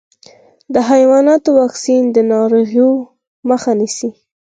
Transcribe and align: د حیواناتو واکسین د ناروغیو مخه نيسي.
د 0.73 0.75
حیواناتو 0.89 1.49
واکسین 1.59 2.03
د 2.11 2.17
ناروغیو 2.31 2.89
مخه 3.49 3.71
نيسي. 3.79 4.09